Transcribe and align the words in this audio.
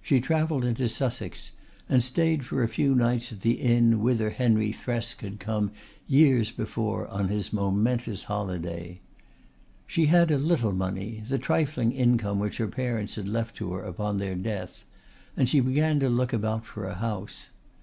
She 0.00 0.18
travelled 0.22 0.64
into 0.64 0.88
Sussex 0.88 1.52
and 1.90 2.02
stayed 2.02 2.42
for 2.42 2.62
a 2.62 2.68
few 2.68 2.94
nights 2.94 3.32
at 3.32 3.42
the 3.42 3.60
inn 3.60 4.00
whither 4.00 4.30
Henry 4.30 4.72
Thresk 4.72 5.20
had 5.20 5.38
come 5.38 5.72
years 6.06 6.50
before 6.50 7.06
on 7.08 7.28
his 7.28 7.52
momentous 7.52 8.22
holiday. 8.22 8.98
She 9.86 10.06
had 10.06 10.30
a 10.30 10.38
little 10.38 10.72
money 10.72 11.22
the 11.28 11.36
trifling 11.36 11.92
income 11.92 12.38
which 12.38 12.56
her 12.56 12.66
parents 12.66 13.16
had 13.16 13.28
left 13.28 13.58
to 13.58 13.74
her 13.74 13.82
upon 13.82 14.16
their 14.16 14.34
death 14.36 14.86
and 15.36 15.50
she 15.50 15.60
began 15.60 16.00
to 16.00 16.08
look 16.08 16.32
about 16.32 16.64
for 16.64 16.86
a 16.86 16.94
house. 16.94 17.50